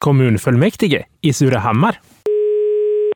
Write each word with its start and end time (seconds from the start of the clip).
kommunfullmäktige 0.00 1.04
i 1.20 1.32
Surahammar. 1.32 1.94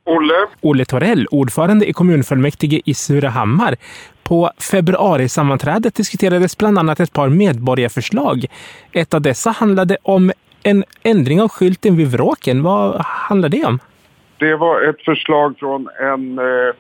Olle. 0.05 0.35
Olle 0.61 0.85
Torell, 0.85 1.27
ordförande 1.31 1.89
i 1.89 1.93
kommunfullmäktige 1.93 2.81
i 2.85 2.95
Surahammar. 2.95 3.75
På 4.29 4.51
februarisammanträdet 4.71 5.95
diskuterades 5.95 6.59
bland 6.59 6.79
annat 6.79 7.01
ett 7.01 7.13
par 7.13 7.29
medborgarförslag. 7.29 8.45
Ett 8.93 9.15
av 9.15 9.21
dessa 9.21 9.51
handlade 9.51 9.97
om 10.03 10.33
en 10.63 10.85
ändring 11.03 11.43
av 11.43 11.49
skylten 11.49 11.97
vid 11.97 12.07
Vråken. 12.07 12.63
Vad 12.63 13.03
handlar 13.05 13.49
det 13.49 13.65
om? 13.65 13.79
Det 14.39 14.57
var 14.57 14.83
ett 14.89 15.03
förslag 15.05 15.59
från 15.59 15.89
en 16.01 16.39
eh, 16.39 16.75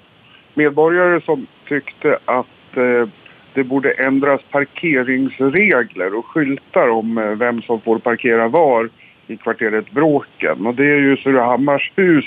medborgare 0.55 1.21
som 1.21 1.46
tyckte 1.68 2.18
att 2.25 2.77
eh, 2.77 3.09
det 3.55 3.64
borde 3.64 3.93
ändras 3.93 4.41
parkeringsregler 4.50 6.14
och 6.14 6.27
skyltar 6.27 6.89
om 6.89 7.18
eh, 7.18 7.25
vem 7.25 7.62
som 7.62 7.80
får 7.80 7.98
parkera 7.98 8.48
var 8.48 8.91
i 9.27 9.36
kvarteret 9.36 9.91
Bråken. 9.91 10.66
Och 10.66 10.75
det 10.75 10.84
är 10.84 10.98
ju 10.98 11.16
Surahammars 11.16 11.93
hus 11.96 12.25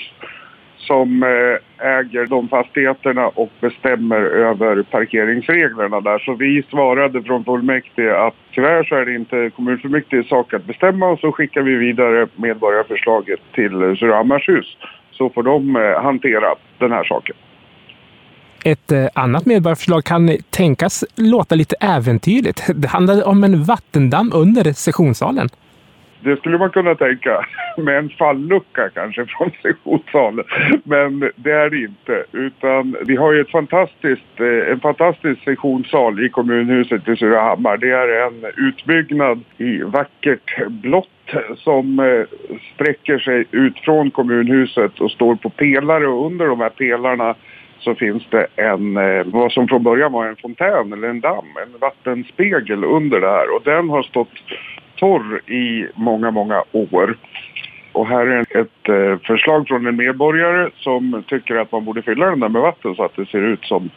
som 0.78 1.24
eh, 1.24 1.88
äger 1.88 2.26
de 2.26 2.48
fastigheterna 2.48 3.28
och 3.28 3.52
bestämmer 3.60 4.22
över 4.22 4.84
parkeringsreglerna 4.84 6.02
där. 6.02 6.20
Så 6.20 6.34
vi 6.34 6.64
svarade 6.70 7.24
från 7.24 7.46
fullmäktige 7.46 8.28
att 8.28 8.36
tyvärr 8.52 8.84
så 8.84 8.96
är 8.96 9.06
det 9.06 9.16
inte 9.16 9.52
kommunfullmäktiges 9.56 10.30
sak 10.30 10.54
att 10.54 10.66
bestämma 10.66 11.08
och 11.08 11.20
så 11.20 11.32
skickar 11.32 11.62
vi 11.62 11.76
vidare 11.76 12.28
medborgarförslaget 12.36 13.40
till 13.54 13.72
Surahammars 14.00 14.50
hus. 14.50 14.78
Så 15.12 15.30
får 15.30 15.44
de 15.44 15.76
eh, 15.76 16.02
hantera 16.04 16.56
den 16.78 16.92
här 16.92 17.04
saken. 17.04 17.36
Ett 18.66 18.92
eh, 18.92 19.06
annat 19.14 19.46
medborgarförslag 19.46 20.04
kan 20.04 20.38
tänkas 20.50 21.06
låta 21.16 21.56
lite 21.56 21.76
äventyrligt. 21.76 22.70
Det 22.76 22.88
handlade 22.88 23.24
om 23.24 23.44
en 23.44 23.64
vattendamm 23.64 24.32
under 24.36 24.74
sessionssalen. 24.74 25.50
Det 26.20 26.38
skulle 26.38 26.58
man 26.58 26.70
kunna 26.70 26.96
tänka 26.96 27.46
med 27.78 27.98
en 27.98 28.10
fallucka 28.10 28.90
kanske 28.90 29.26
från 29.26 29.52
sessionssalen. 29.62 30.46
Men 30.84 31.20
det 31.36 31.52
är 31.52 31.70
det 31.70 31.78
inte. 31.78 32.24
Utan 32.32 32.96
vi 33.06 33.16
har 33.16 33.34
ju 33.34 33.42
ett 33.42 33.52
fantastiskt, 33.52 34.40
eh, 34.40 34.72
en 34.72 34.80
fantastisk 34.80 35.44
sessionssal 35.44 36.26
i 36.26 36.30
kommunhuset 36.30 37.08
i 37.08 37.16
Surahammar. 37.16 37.78
Det 37.78 37.92
är 37.92 38.28
en 38.28 38.46
utbyggnad 38.68 39.44
i 39.58 39.78
vackert 39.78 40.68
blått 40.68 41.08
som 41.58 42.00
eh, 42.00 42.58
sträcker 42.74 43.20
sig 43.20 43.46
ut 43.52 43.80
från 43.80 44.12
kommunhuset 44.12 45.00
och 45.00 45.12
står 45.12 45.36
på 45.36 45.50
pelare 45.50 46.08
och 46.08 46.26
under 46.26 46.48
de 46.48 46.60
här 46.60 46.70
pelarna 46.70 47.36
så 47.80 47.96
finns 47.96 48.24
det 48.30 48.48
en, 48.56 48.98
eh, 48.98 49.26
vad 49.26 49.52
som 49.52 49.68
från 49.68 49.84
början 49.84 50.12
var 50.12 50.26
en 50.26 50.36
fontän 50.36 50.94
eller 50.94 51.08
en 51.08 51.20
damm, 51.20 51.58
en 51.66 51.80
vattenspegel 51.80 52.84
under 52.84 53.20
det 53.20 53.30
här 53.30 53.56
och 53.56 53.62
den 53.64 53.90
har 53.90 54.04
stått 54.04 54.40
torr 54.98 55.52
i 55.52 55.88
många, 55.96 56.32
många 56.32 56.64
år. 56.72 57.18
Och 57.92 58.08
här 58.08 58.28
är 58.28 58.62
ett 58.62 58.90
eh, 58.90 59.20
förslag 59.28 59.68
från 59.68 59.88
en 59.88 59.96
medborgare 59.96 60.70
som 60.76 61.24
tycker 61.28 61.56
att 61.56 61.72
man 61.72 61.86
borde 61.86 62.02
fylla 62.02 62.26
den 62.26 62.40
där 62.40 62.50
med 62.50 62.62
vatten 62.62 62.96
så 62.96 63.04
att 63.04 63.16
det 63.16 63.26
ser 63.26 63.42
ut 63.42 63.66
som 63.66 63.90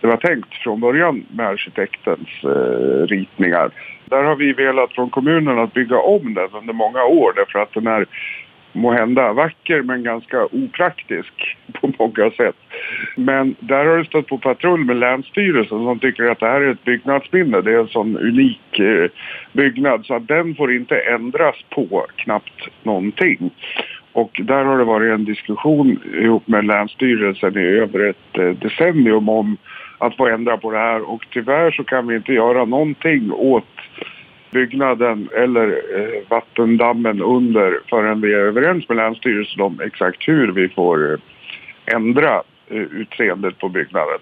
det 0.00 0.06
var 0.06 0.16
tänkt 0.16 0.54
från 0.54 0.80
början 0.80 1.24
med 1.30 1.46
arkitektens 1.46 2.28
eh, 2.44 3.06
ritningar. 3.06 3.70
Där 4.04 4.22
har 4.22 4.36
vi 4.36 4.52
velat 4.52 4.92
från 4.92 5.10
kommunen 5.10 5.58
att 5.58 5.72
bygga 5.72 5.98
om 5.98 6.34
den 6.34 6.48
under 6.52 6.72
många 6.72 7.04
år 7.04 7.32
därför 7.36 7.58
att 7.58 7.74
den 7.74 7.86
är 7.86 8.06
må 8.72 8.92
hända 8.92 9.32
vacker 9.32 9.82
men 9.82 10.02
ganska 10.02 10.44
opraktisk 10.44 11.56
på 11.72 11.92
många 11.98 12.30
sätt. 12.30 12.56
Men 13.16 13.54
där 13.60 13.84
har 13.84 13.98
det 13.98 14.04
stött 14.04 14.26
på 14.26 14.38
patrull 14.38 14.84
med 14.84 14.96
Länsstyrelsen 14.96 15.84
som 15.84 15.98
tycker 15.98 16.24
att 16.24 16.40
det 16.40 16.46
här 16.46 16.60
är 16.60 16.70
ett 16.70 16.84
byggnadsminne. 16.84 17.60
Det 17.60 17.72
är 17.72 17.80
en 17.80 17.88
sån 17.88 18.16
unik 18.16 18.78
eh, 18.78 19.10
byggnad 19.52 20.06
så 20.06 20.14
att 20.14 20.28
den 20.28 20.54
får 20.54 20.74
inte 20.74 20.98
ändras 20.98 21.56
på 21.70 22.06
knappt 22.16 22.68
någonting. 22.82 23.50
Och 24.12 24.40
där 24.44 24.64
har 24.64 24.78
det 24.78 24.84
varit 24.84 25.12
en 25.12 25.24
diskussion 25.24 26.00
ihop 26.22 26.48
med 26.48 26.64
Länsstyrelsen 26.64 27.58
i 27.58 27.66
över 27.66 28.08
ett 28.08 28.38
eh, 28.38 28.50
decennium 28.50 29.28
om 29.28 29.56
att 29.98 30.16
få 30.16 30.26
ändra 30.26 30.56
på 30.56 30.70
det 30.70 30.78
här 30.78 31.10
och 31.10 31.26
tyvärr 31.30 31.70
så 31.70 31.84
kan 31.84 32.06
vi 32.06 32.16
inte 32.16 32.32
göra 32.32 32.64
någonting 32.64 33.32
åt 33.32 33.64
byggnaden 34.50 35.28
eller 35.36 35.68
eh, 35.68 36.28
vattendammen 36.28 37.22
under 37.22 37.80
förrän 37.90 38.20
vi 38.20 38.32
är 38.32 38.38
överens 38.38 38.88
med 38.88 38.96
Länsstyrelsen 38.96 39.60
om 39.60 39.80
exakt 39.80 40.28
hur 40.28 40.52
vi 40.52 40.68
får 40.68 41.12
eh, 41.12 41.18
ändra 41.94 42.42
eh, 42.68 42.76
utseendet 42.76 43.58
på 43.58 43.68
byggnaden. 43.68 44.18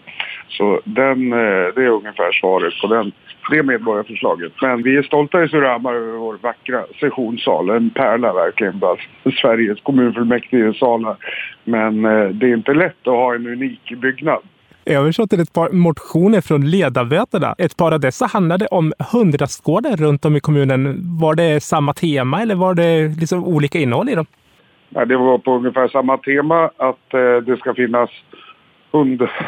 Så 0.49 0.81
den, 0.85 1.33
eh, 1.33 1.67
det 1.75 1.85
är 1.85 1.89
ungefär 1.89 2.33
svaret 2.33 2.81
på 2.81 2.87
den, 2.87 3.13
det 3.51 3.63
medborgarförslaget. 3.63 4.53
Men 4.63 4.83
vi 4.83 4.97
är 4.97 5.03
stolta 5.03 5.45
i 5.45 5.49
Surahammar 5.49 5.95
över 5.95 6.19
vår 6.19 6.39
vackra 6.43 6.85
sessionssal. 7.01 7.71
En 7.71 7.91
pärla 7.91 8.33
verkligen 8.33 8.79
bland 8.79 8.99
Sveriges 9.41 9.81
kommunfullmäktigesalar. 9.81 11.17
Men 11.65 12.05
eh, 12.05 12.29
det 12.29 12.47
är 12.47 12.55
inte 12.55 12.75
lätt 12.75 13.09
att 13.09 13.15
ha 13.15 13.35
en 13.35 13.47
unik 13.47 13.93
byggnad 13.97 14.43
översatt 14.87 15.31
till 15.31 15.41
ett 15.41 15.53
par 15.53 15.71
motioner 15.71 16.41
från 16.41 16.71
ledamöterna. 16.71 17.55
Ett 17.59 17.77
par 17.77 17.93
av 17.93 18.01
dessa 18.01 18.27
handlade 18.27 18.67
om 18.67 18.93
hundrastgårdar 19.13 19.97
runt 19.97 20.25
om 20.25 20.37
i 20.37 20.41
kommunen. 20.41 20.99
Var 21.21 21.35
det 21.35 21.63
samma 21.63 21.93
tema 21.95 22.43
eller 22.43 22.55
var 22.55 22.75
det 22.75 23.09
liksom 23.21 23.45
olika 23.45 23.79
innehåll 23.79 24.09
i 24.09 24.15
dem? 24.15 24.27
Ja, 24.89 25.05
det 25.05 25.17
var 25.17 25.39
på 25.39 25.55
ungefär 25.55 25.89
samma 25.89 26.19
tema 26.19 26.65
att 26.65 27.15
eh, 27.15 27.37
det 27.47 27.57
ska 27.59 27.75
finnas 27.75 28.11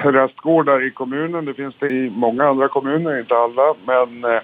hundrastgårdar 0.03 0.87
i 0.87 0.91
kommunen. 0.91 1.45
Det 1.45 1.55
finns 1.55 1.75
det 1.79 1.87
i 1.87 2.11
många 2.11 2.45
andra 2.45 2.69
kommuner, 2.69 3.21
inte 3.21 3.35
alla. 3.35 3.75
Men 3.87 4.25
eh, 4.25 4.41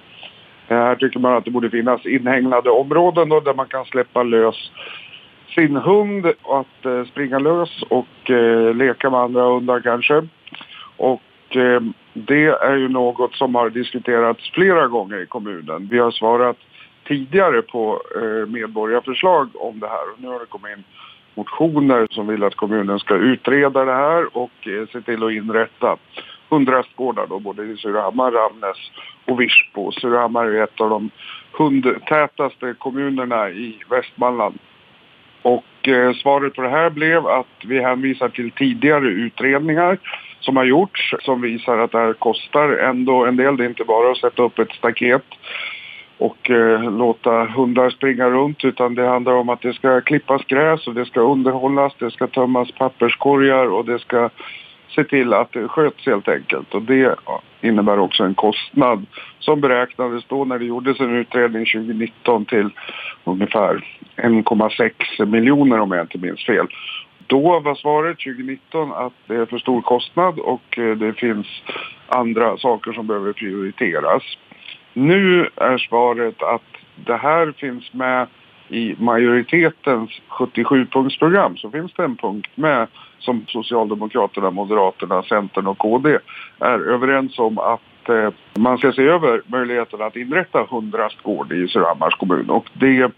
här 0.69 0.97
tycker 0.97 1.21
man 1.21 1.37
att 1.37 1.45
det 1.45 1.51
borde 1.51 1.71
finnas 1.71 2.07
inhägnade 2.07 2.71
områden 2.71 3.29
då, 3.29 3.41
där 3.41 3.55
man 3.55 3.67
kan 3.67 3.85
släppa 3.85 4.23
lös 4.23 4.71
sin 5.55 5.77
hund 5.77 6.27
och 6.43 6.61
att 6.61 6.87
eh, 6.87 7.05
springa 7.05 7.39
lös 7.39 7.83
och 7.83 8.31
eh, 8.31 8.75
leka 8.75 9.11
med 9.11 9.21
andra 9.21 9.43
hundar 9.43 9.81
kanske. 9.81 10.23
Och 10.97 11.57
eh, 11.57 11.81
det 12.13 12.47
är 12.47 12.77
ju 12.77 12.89
något 12.89 13.35
som 13.35 13.55
har 13.55 13.71
diskuterats 13.71 14.51
flera 14.51 14.87
gånger 14.87 15.23
i 15.23 15.27
kommunen. 15.27 15.89
Vi 15.91 15.99
har 15.99 16.11
svarat 16.11 16.57
tidigare 17.07 17.63
på 17.63 18.03
eh, 18.17 18.49
medborgarförslag 18.49 19.49
om 19.55 19.81
det 19.81 19.89
här 19.89 20.13
och 20.13 20.21
nu 20.21 20.29
har 20.29 20.41
det 20.41 20.47
kommit 20.47 20.77
in 20.79 20.85
motioner 21.35 22.07
som 22.11 22.27
vill 22.27 22.45
att 22.45 22.55
kommunen 22.55 22.99
ska 22.99 23.15
utreda 23.15 23.85
det 23.85 23.95
här 23.95 24.37
och 24.37 24.69
eh, 24.69 24.87
se 24.93 25.01
till 25.01 25.25
att 25.25 25.33
inrätta 25.33 25.97
hundrastgårdar 26.49 27.27
då, 27.27 27.39
både 27.39 27.65
i 27.65 27.77
Surahammar, 27.77 28.31
Ramnäs 28.31 28.91
och 29.25 29.41
Virsbo. 29.41 29.93
Surahammar 29.93 30.47
är 30.47 30.63
ett 30.63 30.81
av 30.81 30.91
de 30.91 31.11
hundtätaste 31.53 32.75
kommunerna 32.79 33.51
i 33.51 33.79
Västmanland. 33.91 34.59
Och 35.43 35.89
eh, 35.89 36.13
svaret 36.13 36.55
på 36.55 36.63
det 36.63 36.69
här 36.69 36.91
blev 36.91 37.27
att 37.27 37.65
vi 37.65 37.81
hänvisar 37.81 38.29
till 38.29 38.51
tidigare 38.51 39.07
utredningar 39.07 39.99
som 40.45 40.57
har 40.57 40.65
gjorts 40.65 41.15
som 41.21 41.41
visar 41.41 41.79
att 41.79 41.93
det 41.93 41.99
här 41.99 42.13
kostar 42.13 42.69
ändå 42.69 43.25
en 43.25 43.37
del. 43.37 43.57
Det 43.57 43.65
är 43.65 43.69
inte 43.69 43.85
bara 43.85 44.11
att 44.11 44.19
sätta 44.19 44.43
upp 44.43 44.59
ett 44.59 44.73
staket 44.73 45.25
och 46.19 46.51
eh, 46.51 46.91
låta 46.91 47.45
hundar 47.45 47.91
springa 47.91 48.31
runt 48.31 48.65
utan 48.65 48.95
det 48.95 49.07
handlar 49.07 49.33
om 49.33 49.49
att 49.49 49.61
det 49.61 49.75
ska 49.75 50.01
klippas 50.01 50.45
gräs 50.45 50.87
och 50.87 50.95
det 50.95 51.07
ska 51.07 51.21
underhållas, 51.21 51.93
det 51.99 52.11
ska 52.11 52.27
tömmas 52.27 52.73
papperskorgar 52.73 53.67
och 53.67 53.85
det 53.85 53.99
ska 53.99 54.31
se 54.95 55.05
till 55.05 55.33
att 55.33 55.53
det 55.53 55.69
sköts 55.69 56.07
helt 56.07 56.29
enkelt. 56.29 56.75
Och 56.75 56.83
det 56.83 57.17
innebär 57.61 57.99
också 57.99 58.25
en 58.25 58.35
kostnad 58.35 59.07
som 59.39 59.61
beräknades 59.61 60.25
då 60.29 60.45
när 60.45 60.59
det 60.59 60.65
gjordes 60.65 61.01
en 61.01 61.17
utredning 61.17 61.67
2019 61.67 62.45
till 62.45 62.71
ungefär 63.25 63.85
1,6 64.17 65.27
miljoner 65.27 65.81
om 65.81 65.93
jag 65.93 66.05
inte 66.05 66.19
minns 66.19 66.47
fel. 66.47 66.67
Då 67.27 67.61
var 67.61 67.75
svaret 67.75 68.19
2019 68.19 68.93
att 68.93 69.13
det 69.27 69.35
är 69.35 69.47
för 69.47 69.59
stor 69.59 69.83
kostnad 69.83 70.39
och 70.39 70.79
eh, 70.79 70.97
det 70.97 71.13
finns 71.13 71.47
andra 72.09 72.57
saker 72.57 72.93
som 72.93 73.07
behöver 73.07 73.33
prioriteras. 73.33 74.23
Nu 74.93 75.49
är 75.57 75.79
svaret 75.79 76.43
att 76.43 76.63
det 77.07 77.17
här 77.17 77.53
finns 77.53 77.93
med 77.93 78.27
i 78.69 78.95
majoritetens 78.99 80.11
77-punktsprogram 80.29 81.57
så 81.57 81.71
finns 81.71 81.93
det 81.93 82.05
en 82.05 82.17
punkt 82.17 82.51
med 82.55 82.89
som 83.19 83.45
Socialdemokraterna, 83.49 84.51
Moderaterna, 84.51 85.23
Centern 85.23 85.67
och 85.67 85.79
KD 85.79 86.19
är 86.61 86.79
överens 86.79 87.39
om 87.39 87.59
att 87.59 88.09
eh, 88.09 88.31
man 88.55 88.79
ska 88.79 88.93
se 88.93 89.03
över 89.03 89.43
möjligheten 89.47 90.03
att 90.03 90.17
inrätta 90.17 90.67
hundrastgård 90.71 91.53
i 91.53 91.69
Surahammars 91.69 92.15
kommun 92.15 92.51
och 92.51 92.71
det 92.73 93.11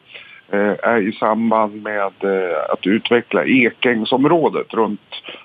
Eh, 0.53 0.75
är 0.83 1.09
i 1.09 1.13
samband 1.13 1.83
med 1.83 2.13
eh, 2.21 2.73
att 2.73 2.87
utveckla 2.87 3.45
Ekängsområdet 3.45 4.75
runt 4.75 5.01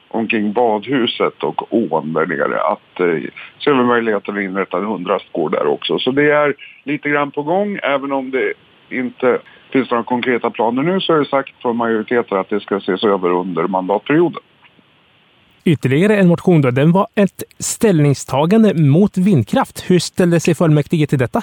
omkring 0.07 0.53
badhuset 0.53 1.43
och 1.43 1.73
ån 1.73 2.13
där 2.13 2.25
nere. 2.25 2.61
Att 2.61 2.99
eh, 2.99 3.29
se 3.59 3.69
över 3.69 3.83
möjligheten 3.83 4.37
att 4.37 4.43
inrätta 4.43 4.77
en 4.77 4.85
hundrastgård 4.85 5.51
där 5.51 5.67
också. 5.67 5.99
Så 5.99 6.11
det 6.11 6.31
är 6.31 6.53
lite 6.83 7.09
grann 7.09 7.31
på 7.31 7.43
gång 7.43 7.79
även 7.83 8.11
om 8.11 8.31
det 8.31 8.53
inte 8.89 9.39
finns 9.71 9.91
några 9.91 10.03
konkreta 10.03 10.49
planer 10.49 10.83
nu 10.83 10.99
så 10.99 11.13
är 11.13 11.19
det 11.19 11.25
sagt 11.25 11.61
från 11.61 11.77
majoriteten 11.77 12.37
att 12.37 12.49
det 12.49 12.59
ska 12.59 12.77
ses 12.77 13.03
över 13.03 13.29
under 13.29 13.67
mandatperioden. 13.67 14.41
Ytterligare 15.63 16.17
en 16.17 16.27
motion 16.27 16.61
då, 16.61 16.71
den 16.71 16.91
var 16.91 17.07
ett 17.15 17.43
ställningstagande 17.59 18.73
mot 18.73 19.17
vindkraft. 19.17 19.89
Hur 19.89 19.99
ställde 19.99 20.39
sig 20.39 20.55
fullmäktige 20.55 21.07
till 21.07 21.19
detta? 21.19 21.41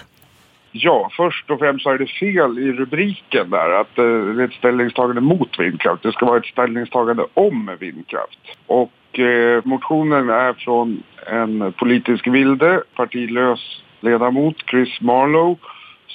Ja, 0.81 1.11
först 1.17 1.51
och 1.51 1.59
främst 1.59 1.83
så 1.83 1.91
är 1.91 1.99
det 1.99 2.07
fel 2.07 2.59
i 2.59 2.73
rubriken 2.73 3.51
där 3.51 3.81
att 3.81 3.99
eh, 3.99 4.05
det 4.05 4.43
är 4.43 4.45
ett 4.45 4.53
ställningstagande 4.53 5.21
mot 5.21 5.59
vindkraft. 5.59 6.03
Det 6.03 6.13
ska 6.13 6.27
vara 6.27 6.39
ett 6.39 6.47
ställningstagande 6.47 7.27
om 7.35 7.77
vindkraft. 7.81 8.39
Och 8.67 9.19
eh, 9.19 9.63
motionen 9.65 10.31
är 10.31 10.53
från 10.53 11.03
en 11.27 11.73
politisk 11.73 12.27
vilde, 12.27 12.83
partilös 12.95 13.83
ledamot, 14.01 14.57
Chris 14.71 15.01
Marlowe 15.01 15.57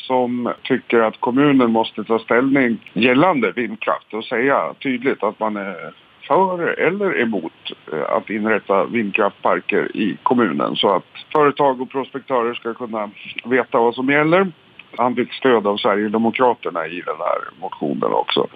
som 0.08 0.54
tycker 0.64 1.00
att 1.00 1.20
kommunen 1.20 1.72
måste 1.72 2.04
ta 2.04 2.20
ställning 2.20 2.92
gällande 2.94 3.52
vindkraft 3.52 4.14
och 4.14 4.26
säga 4.26 4.74
tydligt 4.84 5.24
att 5.24 5.40
man 5.40 5.58
är 5.58 5.94
för 6.28 6.80
eller 6.80 7.22
emot 7.22 7.54
eh, 7.94 8.04
att 8.10 8.30
inrätta 8.30 8.86
vindkraftparker 8.86 9.98
i 9.98 10.18
kommunen 10.24 10.76
så 10.76 10.96
att 10.96 11.06
företag 11.32 11.82
och 11.82 11.90
prospektörer 11.90 12.54
ska 12.54 12.74
kunna 12.74 13.10
veta 13.46 13.80
vad 13.80 13.96
som 13.96 14.10
gäller. 14.10 14.52
Han 14.98 15.16
fick 15.16 15.34
stöd 15.34 15.68
av 15.68 15.78
Sverigedemokraterna 15.78 16.88
i 16.88 17.02
den 17.02 17.16
här 17.20 17.62
motionen 17.62 18.14
också. 18.14 18.48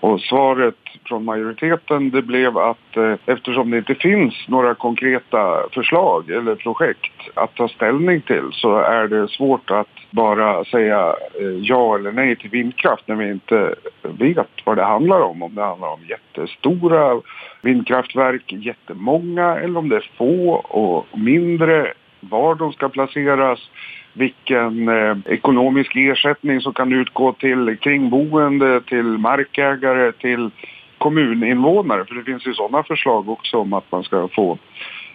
Och 0.00 0.20
svaret 0.20 0.74
från 1.04 1.24
majoriteten 1.24 2.10
det 2.10 2.22
blev 2.22 2.58
att 2.58 2.96
eh, 2.96 3.14
eftersom 3.26 3.70
det 3.70 3.78
inte 3.78 3.94
finns 3.94 4.34
några 4.48 4.74
konkreta 4.74 5.68
förslag 5.72 6.30
eller 6.30 6.54
projekt 6.54 7.12
att 7.34 7.54
ta 7.54 7.68
ställning 7.68 8.20
till 8.20 8.48
så 8.52 8.78
är 8.78 9.08
det 9.08 9.28
svårt 9.28 9.70
att 9.70 9.88
bara 10.10 10.64
säga 10.64 11.14
eh, 11.40 11.58
ja 11.62 11.94
eller 11.94 12.12
nej 12.12 12.36
till 12.36 12.50
vindkraft 12.50 13.08
när 13.08 13.14
vi 13.14 13.30
inte 13.30 13.74
vet 14.02 14.50
vad 14.64 14.76
det 14.76 14.84
handlar 14.84 15.20
om. 15.20 15.42
Om 15.42 15.54
det 15.54 15.62
handlar 15.62 15.88
om 15.88 16.00
jättestora 16.08 17.20
vindkraftverk, 17.62 18.52
jättemånga 18.52 19.56
eller 19.56 19.78
om 19.78 19.88
det 19.88 19.96
är 19.96 20.10
få 20.16 20.50
och 20.54 21.18
mindre, 21.18 21.92
var 22.20 22.54
de 22.54 22.72
ska 22.72 22.88
placeras 22.88 23.70
vilken 24.12 24.88
eh, 24.88 25.16
ekonomisk 25.26 25.96
ersättning 25.96 26.60
som 26.60 26.72
kan 26.72 26.92
utgå 26.92 27.32
till 27.32 27.76
kringboende, 27.80 28.80
till 28.80 29.04
markägare, 29.04 30.12
till 30.12 30.50
kommuninvånare. 30.98 32.04
För 32.04 32.14
det 32.14 32.24
finns 32.24 32.46
ju 32.46 32.54
sådana 32.54 32.82
förslag 32.82 33.28
också 33.28 33.56
om 33.56 33.72
att 33.72 33.92
man 33.92 34.02
ska 34.02 34.28
få 34.28 34.58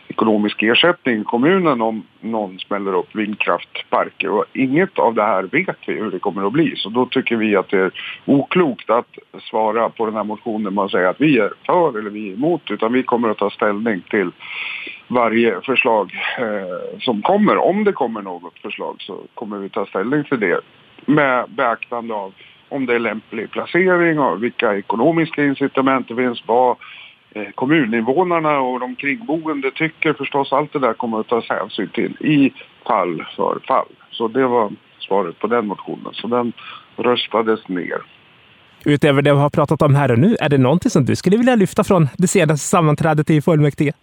ekonomisk 0.08 0.64
ersättning 0.64 1.22
i 1.22 1.24
kommunen 1.24 1.82
om 1.82 2.04
någon 2.20 2.60
smäller 2.60 2.96
upp 2.96 3.16
vindkraftparker. 3.16 4.30
Och 4.30 4.46
inget 4.54 5.00
av 5.00 5.14
det 5.14 5.24
här 5.24 5.44
vet 5.44 5.78
vi 5.88 5.94
hur 5.94 6.12
det 6.12 6.20
kommer 6.20 6.48
att 6.48 6.54
bli. 6.54 6.76
Så 6.76 6.90
då 6.90 7.06
tycker 7.06 7.36
vi 7.36 7.56
att 7.56 7.70
det 7.70 7.80
är 7.80 7.92
oklokt 8.26 8.90
att 8.90 9.18
svara 9.42 9.90
på 9.90 10.06
den 10.06 10.16
här 10.16 10.24
motionen 10.24 10.74
med 10.74 10.84
att 10.84 10.92
säga 10.92 11.10
att 11.10 11.22
vi 11.22 11.38
är 11.38 11.54
för 11.66 12.00
eller 12.00 12.10
vi 12.10 12.30
är 12.30 12.34
emot. 12.34 12.72
Utan 12.72 12.94
vi 12.94 13.04
kommer 13.04 13.30
att 13.30 13.38
ta 13.38 13.50
ställning 13.50 14.02
till 14.10 14.32
varje 15.14 15.62
förslag 15.62 16.12
eh, 16.38 17.00
som 17.00 17.22
kommer. 17.22 17.58
Om 17.58 17.84
det 17.84 17.94
kommer 17.94 18.22
något 18.22 18.60
förslag 18.60 18.96
så 19.00 19.22
kommer 19.34 19.58
vi 19.58 19.70
ta 19.70 19.86
ställning 19.86 20.24
till 20.24 20.40
det 20.40 20.60
med 21.06 21.50
beaktande 21.50 22.14
av 22.14 22.34
om 22.70 22.86
det 22.86 22.96
är 22.96 23.00
lämplig 23.00 23.52
placering 23.52 24.20
och 24.20 24.44
vilka 24.44 24.78
ekonomiska 24.78 25.46
incitament 25.46 26.08
det 26.08 26.16
finns, 26.16 26.44
vad 26.46 26.78
eh, 27.32 27.50
kommuninvånarna 27.56 28.60
och 28.60 28.80
de 28.80 28.96
kringboende 28.96 29.72
tycker 29.72 30.14
förstås. 30.14 30.54
Allt 30.54 30.74
det 30.74 30.80
där 30.80 30.94
kommer 30.94 31.20
att 31.20 31.28
tas 31.28 31.50
hänsyn 31.50 31.90
till 31.94 32.12
i 32.20 32.54
fall 32.88 33.26
för 33.36 33.60
fall. 33.68 33.88
Så 34.12 34.28
det 34.28 34.48
var 34.48 34.72
svaret 35.00 35.40
på 35.40 35.48
den 35.48 35.68
motionen. 35.68 36.14
Så 36.14 36.28
den 36.28 36.54
röstades 36.96 37.68
ner. 37.68 38.02
Utöver 38.86 39.22
det 39.22 39.34
vi 39.34 39.40
har 39.40 39.50
pratat 39.50 39.82
om 39.82 39.96
här 39.96 40.12
och 40.12 40.20
nu, 40.20 40.36
är 40.40 40.50
det 40.50 40.58
någonting 40.58 40.92
som 40.92 41.06
du 41.06 41.16
skulle 41.16 41.38
vilja 41.38 41.56
lyfta 41.56 41.84
från 41.84 42.10
det 42.18 42.28
senaste 42.28 42.68
sammanträdet 42.68 43.30
i 43.30 43.42
fullmäktige? 43.42 43.94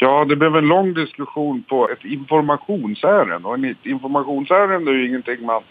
Ja, 0.00 0.24
det 0.24 0.36
blev 0.36 0.56
en 0.56 0.68
lång 0.68 0.94
diskussion 0.94 1.62
på 1.68 1.88
ett 1.90 2.04
informationsärende. 2.04 3.48
Och 3.48 3.58
ett 3.58 3.86
informationsärende 3.86 4.90
är 4.90 4.94
ju 4.94 5.08
ingenting 5.08 5.46
man 5.46 5.62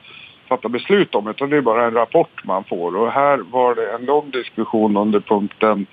fattar 0.50 0.70
beslut 0.70 1.16
om 1.16 1.28
utan 1.28 1.50
det 1.50 1.58
är 1.58 1.62
bara 1.62 1.86
en 1.86 1.94
rapport 1.94 2.44
man 2.44 2.64
får. 2.64 2.96
Och 2.96 3.12
här 3.12 3.38
var 3.38 3.76
det 3.76 3.92
en 3.92 4.06
lång 4.06 4.32
diskussion 4.32 4.98
under 4.98 5.20
punkten 5.20 5.88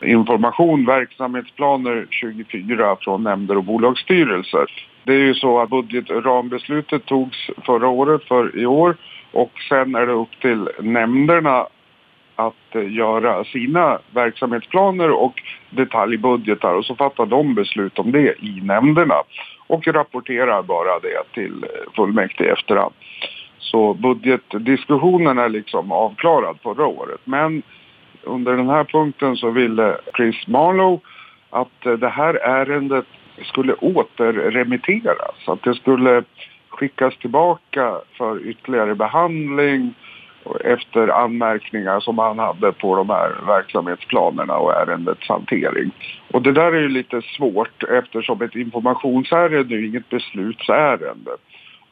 information, 0.00 0.86
verksamhetsplaner 0.86 2.06
24 2.10 2.96
från 3.00 3.22
nämnder 3.22 3.56
och 3.56 3.64
bolagsstyrelser. 3.64 4.66
Det 5.04 5.12
är 5.12 5.18
ju 5.18 5.34
så 5.34 5.60
att 5.60 5.70
budgetrambeslutet 5.70 7.04
togs 7.04 7.50
förra 7.66 7.88
året 7.88 8.24
för 8.24 8.58
i 8.58 8.66
år 8.66 8.96
och 9.32 9.52
sen 9.68 9.94
är 9.94 10.06
det 10.06 10.12
upp 10.12 10.40
till 10.40 10.68
nämnderna 10.80 11.66
att 12.36 12.74
eh, 12.74 12.92
göra 12.92 13.44
sina 13.44 13.98
verksamhetsplaner 14.14 15.10
och 15.10 15.42
detaljbudgetar 15.70 16.74
och 16.74 16.84
så 16.84 16.94
fattar 16.94 17.26
de 17.26 17.54
beslut 17.54 17.98
om 17.98 18.12
det 18.12 18.34
i 18.42 18.60
nämnderna 18.62 19.14
och 19.66 19.86
rapporterar 19.86 20.62
bara 20.62 20.98
det 20.98 21.22
till 21.34 21.64
eh, 21.64 21.92
fullmäktige 21.96 22.52
efterhand. 22.52 22.94
Så 23.58 23.94
budgetdiskussionen 23.94 25.38
är 25.38 25.48
liksom 25.48 25.92
avklarad 25.92 26.58
förra 26.62 26.86
året. 26.86 27.20
Men 27.24 27.62
under 28.22 28.56
den 28.56 28.68
här 28.68 28.84
punkten 28.84 29.36
så 29.36 29.50
ville 29.50 29.96
Chris 30.16 30.46
Marlowe 30.46 31.00
att 31.50 31.86
eh, 31.86 31.92
det 31.92 32.08
här 32.08 32.34
ärendet 32.34 33.06
skulle 33.42 33.74
återremitteras. 33.74 35.34
Att 35.46 35.62
det 35.62 35.74
skulle 35.74 36.22
skickas 36.68 37.16
tillbaka 37.16 37.94
för 38.18 38.46
ytterligare 38.46 38.94
behandling 38.94 39.94
efter 40.64 41.08
anmärkningar 41.08 42.00
som 42.00 42.18
han 42.18 42.38
hade 42.38 42.72
på 42.72 42.96
de 42.96 43.10
här 43.10 43.32
verksamhetsplanerna 43.46 44.56
och 44.56 44.72
ärendets 44.72 45.28
hantering. 45.28 45.90
Och 46.32 46.42
det 46.42 46.52
där 46.52 46.72
är 46.72 46.80
ju 46.80 46.88
lite 46.88 47.22
svårt 47.22 47.82
eftersom 47.82 48.42
ett 48.42 48.54
informationsärende 48.54 49.74
är 49.74 49.84
inget 49.88 50.08
beslutsärende. 50.08 51.30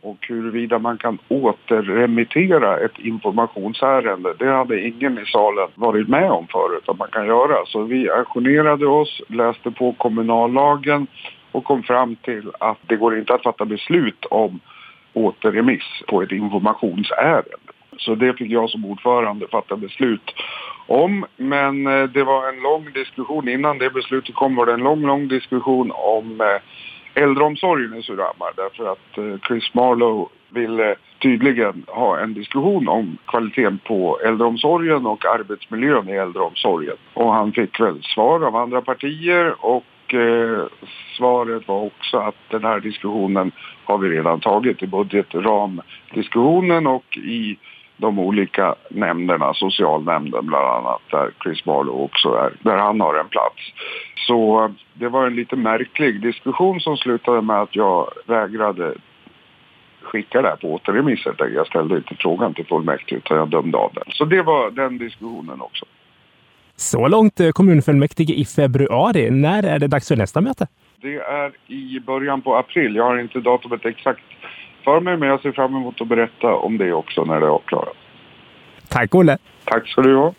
Och 0.01 0.27
huruvida 0.29 0.79
man 0.79 0.99
kan 0.99 1.19
återremittera 1.29 2.79
ett 2.79 2.99
informationsärende, 2.99 4.35
det 4.39 4.51
hade 4.51 4.81
ingen 4.81 5.19
i 5.19 5.27
salen 5.27 5.69
varit 5.75 6.09
med 6.09 6.31
om 6.31 6.47
förut 6.47 6.89
att 6.89 6.99
man 6.99 7.09
kan 7.13 7.27
göra. 7.27 7.67
Så 7.67 7.83
vi 7.83 8.11
aktionerade 8.11 8.87
oss, 8.87 9.23
läste 9.29 9.71
på 9.71 9.93
kommunallagen 9.93 11.07
och 11.53 11.65
kom 11.65 11.83
fram 11.83 12.17
till 12.17 12.51
att 12.61 12.79
det 12.87 12.97
går 12.97 13.19
inte 13.19 13.35
att 13.35 13.43
fatta 13.43 13.65
beslut 13.65 14.25
om 14.25 14.61
återremiss 15.13 16.03
på 16.09 16.23
ett 16.23 16.33
informationsärende. 16.33 17.72
Så 17.99 18.15
det 18.15 18.39
fick 18.39 18.51
jag 18.51 18.71
som 18.71 18.85
ordförande 18.85 19.49
fatta 19.49 19.77
beslut 19.77 20.35
om. 20.87 21.27
Men 21.37 21.87
eh, 21.87 22.05
det 22.05 22.25
var 22.25 22.49
en 22.49 22.63
lång 22.63 22.93
diskussion. 22.93 23.49
Innan 23.49 23.79
det 23.79 23.91
beslutet 23.91 24.35
kom 24.35 24.57
var 24.57 24.67
det 24.67 24.73
en 24.73 24.83
lång, 24.83 25.07
lång 25.07 25.29
diskussion 25.29 25.93
om 25.95 26.41
eh, 26.41 27.23
äldreomsorgen 27.23 27.95
i 27.95 28.03
Surahammar. 28.03 28.53
Därför 28.57 28.93
att 28.93 29.19
eh, 29.19 29.49
Chris 29.49 29.75
Marlowe 29.75 30.27
ville 30.49 30.97
tydligen 31.23 31.85
ha 31.87 32.19
en 32.19 32.35
diskussion 32.35 32.89
om 32.89 33.19
kvaliteten 33.27 33.79
på 33.85 34.21
äldreomsorgen 34.25 35.07
och 35.07 35.25
arbetsmiljön 35.25 36.09
i 36.09 36.13
äldreomsorgen. 36.13 36.97
Och 37.15 37.33
han 37.33 37.53
fick 37.53 37.81
väl 37.81 38.03
svar 38.03 38.47
av 38.47 38.57
andra 38.57 38.81
partier 38.81 39.55
och 39.59 40.15
eh, 40.15 40.67
svaret 41.17 41.69
var 41.69 41.83
också 41.83 42.19
att 42.19 42.37
den 42.49 42.65
här 42.65 42.81
diskussionen 42.81 43.53
har 43.85 43.99
vi 43.99 44.09
redan 44.09 44.41
tagit 44.41 44.83
i 44.83 44.87
budgetramdiskussionen 44.87 46.87
och 46.87 47.17
i 47.17 47.59
de 48.03 48.19
olika 48.19 48.75
nämnderna, 48.91 49.55
socialnämnden 49.55 50.47
bland 50.47 50.67
annat, 50.67 51.03
där 51.11 51.31
Chris 51.43 51.65
Barlow 51.65 52.01
också 52.01 52.29
är, 52.29 52.53
där 52.61 52.77
han 52.77 53.01
har 53.01 53.15
en 53.15 53.29
plats. 53.29 53.63
Så 54.27 54.71
det 54.95 55.09
var 55.09 55.27
en 55.27 55.37
lite 55.37 55.57
märklig 55.57 56.23
diskussion 56.23 56.81
som 56.81 56.97
slutade 56.97 57.43
med 57.43 57.57
att 57.63 57.77
jag 57.77 58.11
vägrade 58.27 58.95
skicka 60.03 60.43
det 60.43 60.49
här 60.49 60.57
på 60.57 60.75
återremiss 60.75 61.21
Jag 61.55 61.67
ställde 61.67 61.97
inte 61.97 62.15
frågan 62.19 62.55
till 62.55 62.67
fullmäktige 62.67 63.17
utan 63.17 63.37
jag 63.37 63.49
dömde 63.49 63.79
av 63.79 63.91
den. 63.95 64.05
Så 64.09 64.25
det 64.25 64.43
var 64.43 64.71
den 64.71 64.99
diskussionen 64.99 65.61
också. 65.61 65.85
Så 66.77 67.09
långt 67.09 67.41
eh, 67.41 67.51
kommunfullmäktige 67.51 68.33
i 68.33 68.45
februari. 68.45 69.31
När 69.31 69.63
är 69.63 69.79
det 69.79 69.87
dags 69.87 70.09
för 70.09 70.17
nästa 70.17 70.41
möte? 70.41 70.67
Det 71.01 71.17
är 71.17 71.53
i 71.67 72.01
början 72.01 72.43
på 72.43 72.57
april. 72.57 72.97
Jag 72.97 73.05
har 73.05 73.19
inte 73.19 73.41
datumet 73.41 73.85
exakt 73.85 74.23
för 74.85 75.01
mig, 75.01 75.17
men 75.17 75.29
jag 75.29 75.41
ser 75.41 75.53
fram 75.53 75.77
emot 75.77 76.01
att 76.01 76.09
berätta 76.09 76.55
om 76.55 76.79
det 76.79 76.93
också 76.93 77.25
när 77.25 77.41
det 77.41 77.47
är 77.47 77.51
avklarat. 77.51 77.97
Tack 78.89 79.15
Olle! 79.15 79.39
Tack 79.65 79.89
ska 79.89 80.03
du 80.03 80.17
ha. 80.17 80.35